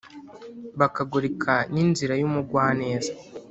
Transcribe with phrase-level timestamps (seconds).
[0.79, 3.11] bakagoreka n’inzira y’umugwaneza